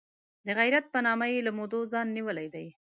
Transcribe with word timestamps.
د 0.45 0.47
غیرت 0.59 0.85
په 0.93 0.99
نامه 1.07 1.25
یې 1.33 1.39
له 1.47 1.51
مودو 1.59 1.79
ځان 1.93 2.07
نیولی 2.17 2.47
دی. 2.55 2.67